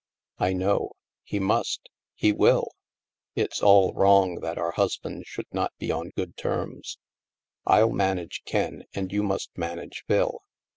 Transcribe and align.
"I 0.49 0.53
know. 0.53 0.93
He 1.23 1.37
must. 1.39 1.87
He 2.15 2.31
will. 2.31 2.71
It's 3.35 3.61
all 3.61 3.93
wrong 3.93 4.39
that 4.39 4.57
our 4.57 4.71
husbands 4.71 5.27
should 5.27 5.45
not 5.53 5.73
be 5.77 5.91
on 5.91 6.09
good 6.15 6.35
terms. 6.37 6.97
I'll 7.67 7.91
manage 7.91 8.41
Ken, 8.43 8.85
and 8.95 9.11
you 9.11 9.21
must 9.21 9.55
manage 9.55 10.03
Phil. 10.07 10.39